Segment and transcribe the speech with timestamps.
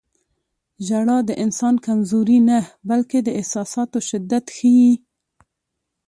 [0.87, 2.59] •ژړا د انسان کمزوري نه،
[2.89, 4.91] بلکې د احساساتو شدت ښيي.